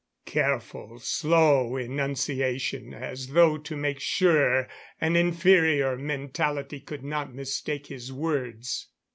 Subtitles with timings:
[0.25, 4.67] Careful, slow enunciation as though to make sure
[4.99, 8.87] an inferior mentality could not mistake his words.